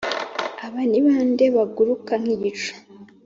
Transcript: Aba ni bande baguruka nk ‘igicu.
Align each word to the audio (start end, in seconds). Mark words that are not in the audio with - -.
Aba 0.65 0.81
ni 0.89 0.99
bande 1.05 1.45
baguruka 1.55 2.13
nk 2.21 2.27
‘igicu. 2.35 2.71